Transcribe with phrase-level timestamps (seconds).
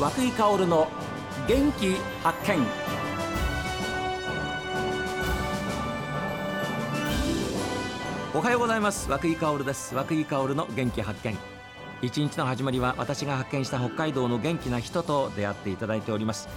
[0.00, 0.88] 和久井薫の
[1.46, 2.66] 元気発見。
[8.32, 9.10] おはようございます。
[9.10, 9.94] 和久井薫です。
[9.94, 11.36] 和久井薫の元気発見。
[12.00, 16.48] 一日の始まりは私が発見した北海道の元気な人と出会っていただいております。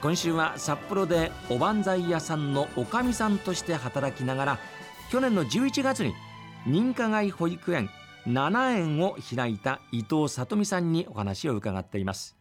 [0.00, 4.58] 今週は札幌でおばんざい屋さんのおかみさんとして働きながら
[5.10, 6.14] 去年の11月に
[6.64, 7.90] 認可外保育園
[8.28, 12.37] 7園を開いた伊藤さとみさんにお話を伺っています。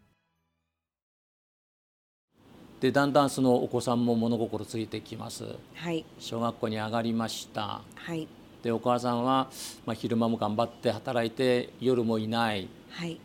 [2.79, 5.45] でだんだんそのお子さんも物心ついてきます。
[5.75, 6.05] はい。
[6.19, 7.81] 小学校に上がりました。
[7.95, 8.27] はい。
[8.61, 9.49] でお母さんは、
[9.85, 12.67] まあ、昼間も頑張って働いて夜もいない。
[12.91, 13.19] はい。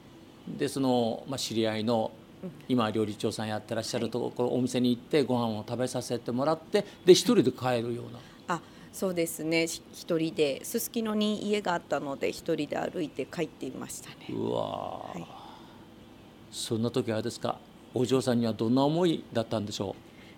[0.48, 2.10] でその、まあ、知り合いの
[2.68, 8.56] 今料理長さんやってらっしゃるところ、お店に行ってご飯を食べさせてもらってで一人で帰るような。
[8.56, 8.60] あ
[8.92, 9.66] そうですね。
[9.66, 10.64] し一人で。
[10.64, 14.16] すすきのに家があったので一人で歩いて帰っていましたね。
[14.30, 15.26] うわー、はい。
[16.50, 17.58] そんな時はあれですか？
[17.94, 19.94] お嬢さんにはどんな思いだったんでしょ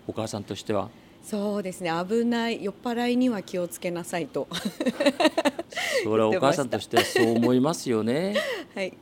[0.07, 0.11] う？
[0.11, 0.89] お母さんとしては。
[1.23, 1.91] そうですね。
[2.07, 4.47] 危ない酔っ払いには気をつけなさいと。
[6.03, 8.35] それはお母さんとしてはそう思いますよね。
[8.75, 8.93] はい。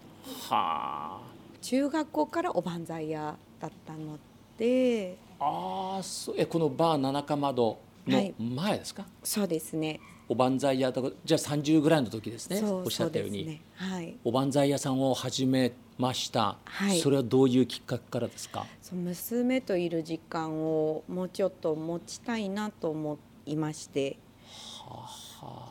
[0.49, 1.21] は
[1.61, 4.17] 中学校からおばんざい屋だったの
[4.57, 5.17] で。
[5.39, 6.35] ああーそう。
[6.37, 8.33] えこのバー七かまどのはい。
[8.39, 9.99] 前ですか、そうですね。
[10.29, 12.61] おばんざい屋とかじゃあ30ぐらいの時ですね。
[12.63, 13.45] おっしゃったように。
[13.45, 13.61] ね。
[13.75, 14.15] はい。
[14.23, 16.99] おばんざい屋さんを始めました、はい。
[16.99, 18.65] それはどういうきっかけからですか？
[18.91, 24.17] 娘といる時間をもうちょっと持ちたいなと思いまして。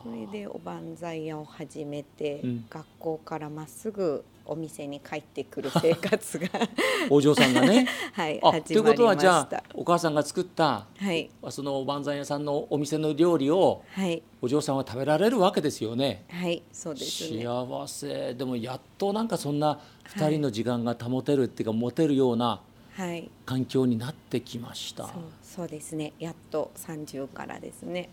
[0.03, 2.65] それでおばんざい屋を始めて、うん。
[2.69, 6.47] 学校からまっすぐお店に帰ってくる生活が
[7.09, 9.63] お嬢さんがね はいあというこ始まりましとはじゃあた。
[9.73, 16.25] お母さんが作ったはいそのおばんざい屋さんのお店の料理をはいお嬢さんは食べられるわけですよね。
[16.29, 17.43] はいそうですね。
[17.45, 19.79] 幸せでもやっとなんかそんな
[20.15, 22.59] 2人の時間が保てるっていうか持てるような
[22.95, 25.03] はい環境になってきました。
[25.07, 28.09] そうそうですねやっと30からですね。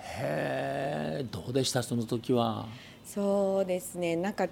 [0.00, 1.82] へえどうでした？
[1.84, 2.66] その時は。
[3.04, 4.46] そうですねなんか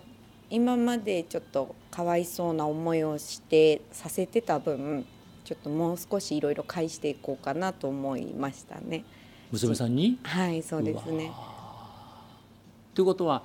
[0.50, 5.04] 今までちょっとかわいそうな思いをしてさせてた分
[5.44, 9.04] ちょっともう少しいろいろ返していこうかなと思いましたね。
[9.52, 10.18] 娘さんに？
[10.24, 11.30] はいそうですね。
[12.94, 13.42] ということは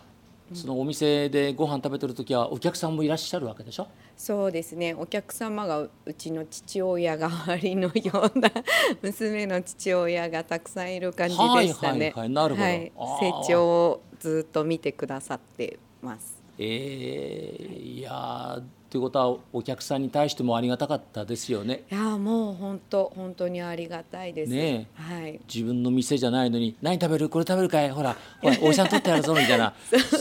[0.54, 3.88] そのお店でご飯食べてる時はお客さんもいらっしゃるわけでしょ？
[4.18, 8.52] そうですねお客様がうちの父親代わりのような
[9.02, 11.98] 娘の父親がたくさんいる感じでしたね。
[11.98, 16.41] はいはいはいなるほどはい成長をずっと見てくださってます。
[16.58, 24.52] えーいやーということはお客さんに対してもありがたかったですよねいやーもう本当本当にありがたいです。
[24.52, 25.40] ねはい。
[25.54, 27.90] 自分の店じゃないのに何食べるこれ食べるかい?
[27.90, 29.74] ほらほら おじさん取ってやるぞみたいな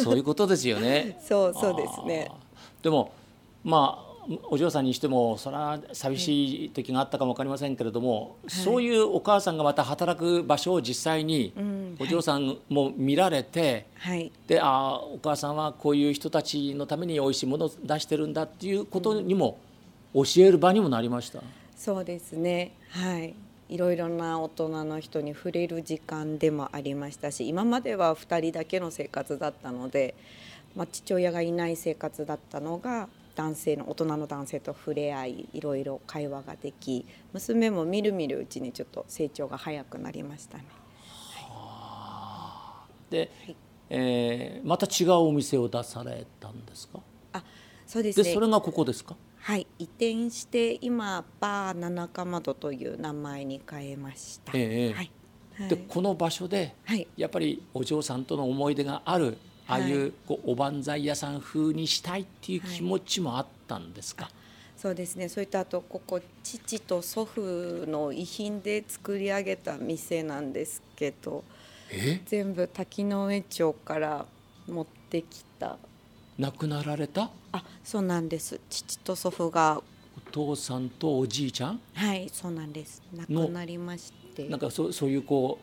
[0.05, 1.19] そういうことですよね。
[1.27, 2.31] そうそうですね。
[2.83, 3.11] でも
[3.65, 4.10] まあ
[4.49, 14.31] お嬢さんにしてもそれは寂しい時があったかも分かりませんけれども、そういうお母さんがまた働く場所を実際にうんお嬢さんも見られて、はい。
[14.47, 19.59] でああお母さんはこういう人たちのために美味しいものを出してるんだっていうことにも
[20.15, 21.43] 教える場にもなりました。
[21.77, 22.73] そうですね。
[22.91, 23.35] はい。
[23.71, 30.17] いろいろな大人の人に触れる時間でもありましたし今までは2人だけの生活だったので、
[30.75, 40.65] まあ、父親がいない生活だったのが男性の大人の男性と触れ合いいろいろ会話ができ娘もみるみるうちにちょっと成長が早くなりましたね。
[43.11, 43.31] で、
[43.89, 47.01] えーまた違うお店を出されたんですか？
[47.33, 47.43] あ
[47.87, 49.17] そうですねでそれがここですか？
[49.39, 54.53] はい移転して今バー七かまどという名前に変えました。
[54.55, 54.95] ええはい。
[54.95, 55.11] はい
[55.69, 57.07] でこの場所ではい。
[57.17, 59.37] やっぱりお嬢さんとの思い出がある
[59.71, 64.29] ああいはいうこうおばんざい屋さん風にしたいっていう気持ちもあったんですか、
[64.77, 65.29] そうですね。
[65.29, 67.41] それとあとここ父と祖父
[67.87, 71.45] の遺品で作り上げた店なんですけど、
[71.91, 72.21] え？
[72.27, 74.27] 全部滝の上町から
[74.69, 75.79] 持ってきた。
[76.39, 77.31] 亡くなられた？
[77.53, 78.59] あ、そうなんです。
[78.71, 79.83] 父と祖父が
[80.17, 81.81] お父さんとおじいちゃん？
[81.95, 83.03] はい、そうなんです。
[83.15, 85.59] 亡くなりまして、なんかそうそういうこ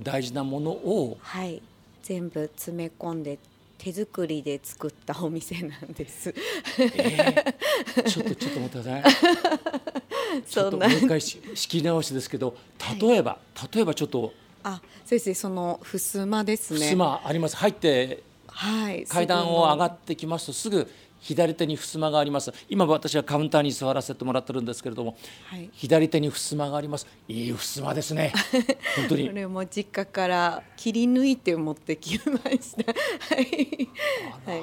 [0.00, 1.60] う大事なものをはい、
[2.02, 3.38] 全部詰め込んで
[3.78, 6.34] 手作りで作ったお店なんです。
[6.78, 12.56] えーちょっとちょっと待ってください ちょっともう一回し仕切り直しですけど
[13.00, 13.38] 例えば、
[13.72, 14.32] 例えばちょっと
[14.62, 15.34] あ、そうですね。
[15.34, 16.90] その襖ですね。
[16.90, 19.04] 襖あります入ってはい。
[19.06, 20.88] 階段を上がっってきますとすぐ
[21.22, 22.52] 左手に襖があります。
[22.68, 25.16] 今私はカウンターに座らせてもらってるんですけれども
[25.46, 25.70] はい。
[25.72, 27.06] 左手に襖があります。
[27.28, 28.32] いい襖ですね。
[28.96, 29.26] 本当に。
[29.28, 32.92] それも実家から切り抜いて持ってきました。
[33.34, 34.62] はい。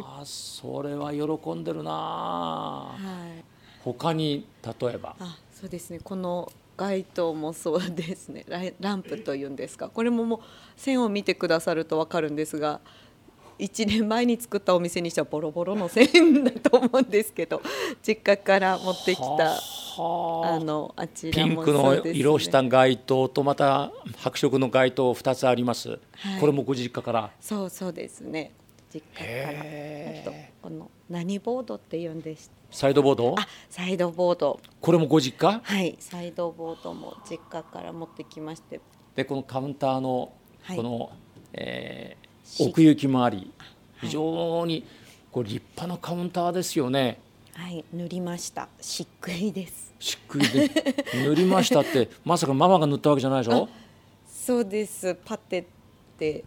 [0.00, 2.96] あそれは喜んでるなは
[3.38, 3.44] い。
[3.82, 5.16] 他に例えば？
[5.18, 5.98] あそうですね。
[6.02, 8.46] この街灯もそうですね。
[8.78, 9.88] ランプというんですか。
[9.88, 10.40] これももう
[10.76, 12.80] 線を見てくださると分かるんですが
[13.58, 17.60] 1年前に作ったお店にしてはボロボロの線だと思うんですけど
[18.06, 20.54] 実家から持ってきたはあ。
[20.54, 25.96] あのあちらもピンクの色した街灯とまた白色の街灯2つあります、は
[26.36, 26.40] い。
[26.40, 27.30] これもご実家から？
[27.40, 28.52] そうそうですね。
[28.92, 29.60] 実家から。
[30.20, 30.32] あと
[30.62, 32.52] この何ボードって言うんです。
[32.70, 33.34] サイドボード？
[33.36, 34.60] あサイドボード。
[34.80, 35.60] これもご実家？
[35.62, 38.80] はいサイドボードも実家から持ってきまして。
[39.16, 40.32] でこのカウンターの
[40.62, 40.76] はい。
[40.76, 41.10] この、
[41.52, 42.27] えーし
[42.60, 43.46] 奥行きもありはい。
[44.00, 44.84] 非常に
[45.32, 47.20] これ立派なカウンターですよね。
[47.54, 48.68] はい塗りました。
[48.80, 49.92] 漆喰です。
[49.98, 50.70] しっくりで
[51.26, 53.68] 塗りましたって まさかママが塗ったわけじゃないでしょ？
[54.30, 55.14] そうです。
[55.24, 55.64] パテっ
[56.18, 56.44] て。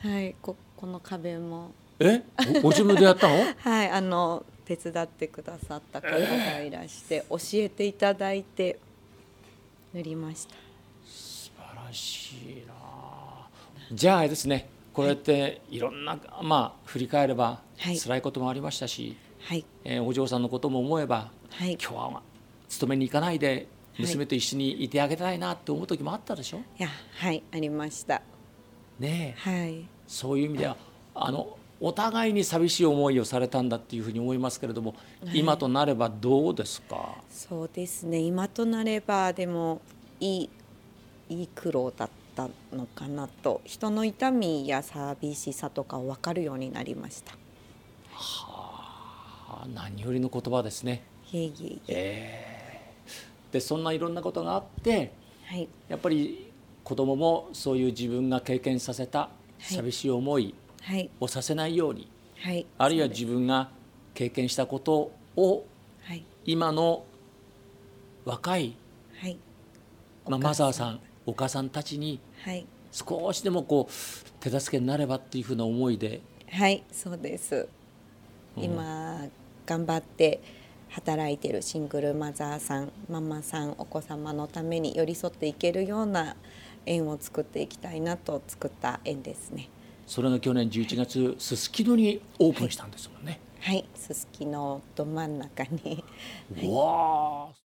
[0.00, 1.70] はいここの壁も。
[2.00, 2.22] え？
[2.54, 3.34] ごご自分でやったの？
[3.58, 8.78] はいあの手伝ってくださった方がいらして、教えていただいて
[9.92, 10.54] 塗りました。
[11.06, 12.74] 素晴らしいな。
[13.92, 17.98] じゃああれですねこうやっていろんな、まあ振り返ればはい。
[17.98, 19.64] 辛いこともありましたし、はい。
[19.84, 21.72] えーお嬢さんのことも思えばはい。
[21.72, 22.22] 今日は
[22.68, 24.02] 勤めに行かないではい。
[24.02, 26.88] 娘と一緒にいてあげたいなって思う時もあったでしょ、いや
[27.18, 28.22] はいありました。
[28.98, 29.50] ねえ。
[29.50, 29.84] はい。
[30.06, 30.76] そういう意味では
[31.14, 34.94] あのお互いに寂しい思いをされたんだっていうふうに思いますけれども、
[35.24, 35.38] はい。
[35.38, 37.14] 今となればどうですか？
[37.30, 38.18] そうですね。
[38.18, 39.80] 今となればでも
[40.18, 40.50] いい
[41.30, 47.34] いい苦労だったのかなと人の痛みや寂しさとかを分かるようになりました。
[48.12, 51.02] あ何よりの言葉ですね。
[51.32, 51.66] いえいえ。
[51.66, 52.92] いええ。
[53.50, 55.12] ーでそんないろんなことがあって
[55.46, 55.68] はい。
[55.88, 56.50] やっぱり
[56.84, 61.10] 子供もそういう自分が経験させた寂しい思いはい。
[61.20, 62.66] をさせないように、はい。
[62.78, 63.70] あるいは自分が
[64.14, 65.64] 経験したことを
[66.02, 66.24] はい。
[66.46, 67.04] 今の
[68.24, 68.76] 若い、
[69.20, 69.36] はい。
[70.28, 71.00] まあ、マザーさん
[71.30, 72.66] お母さんたちにはい。
[72.92, 73.92] 少しでもこう
[74.40, 76.20] 手助けになればっていうふうな思いで。
[76.50, 79.28] はいそうです、うん今
[79.64, 80.40] 頑張って
[80.88, 86.34] 働いてるシングルマザーさんママさんお子様のために寄り添っていけるような
[86.84, 89.68] 縁を作っていきたいなと作った縁ですね。
[90.06, 93.38] それが去年11月すすきのにオープンしたんですもんね。
[93.60, 96.02] はいすすきのど真ん中に。
[96.60, 97.60] うわあ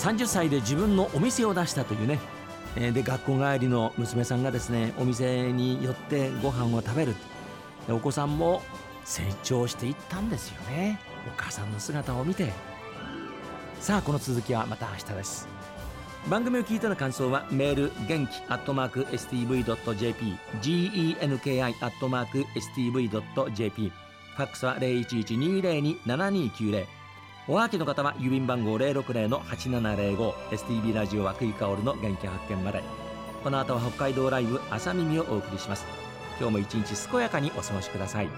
[0.00, 2.18] 30歳で自分のお店を出したというね。
[2.74, 7.14] で学校帰りの娘さんがですねお店に寄ってご飯を食べる。
[7.88, 8.62] お子さんも
[9.04, 10.98] 成長していったんですよね。
[11.28, 12.50] お母さんの姿を見て。
[13.80, 15.46] さあこの続きはまた明日です。
[16.28, 23.92] 番組を聞いての感想はメール元気アットマーク STV.jp genki アットマーク STV.jp
[24.36, 26.99] ファックスは0112027290
[27.50, 32.80] おはがきの方は郵便番号060-8705 STB ラジオ和久井薫の元気発見まで。
[33.42, 35.84] この後は北海道ライブ朝耳をお送りします。
[36.38, 38.28] 今日も一日健やかにお過ごしください。